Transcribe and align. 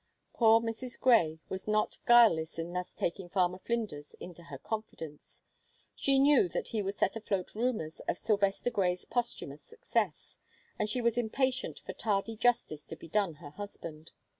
Poor 0.33 0.59
Mrs. 0.59 0.99
Grey 0.99 1.37
was 1.47 1.67
not 1.67 1.99
guileless 2.07 2.57
in 2.57 2.73
thus 2.73 2.91
taking 2.91 3.29
Farmer 3.29 3.59
Flinders 3.59 4.15
into 4.15 4.41
her 4.45 4.57
confidence. 4.57 5.43
She 5.93 6.17
knew 6.17 6.49
that 6.49 6.69
he 6.69 6.81
would 6.81 6.95
set 6.95 7.15
afloat 7.15 7.53
rumors 7.53 7.99
of 8.07 8.17
Sylvester 8.17 8.71
Grey's 8.71 9.05
posthumous 9.05 9.61
success, 9.61 10.37
and 10.79 10.89
she 10.89 11.01
was 11.01 11.19
impatient 11.19 11.77
for 11.77 11.93
tardy 11.93 12.35
justice 12.35 12.83
to 12.85 12.95
be 12.95 13.09
done 13.09 13.35
her 13.35 13.51
husband. 13.51 14.11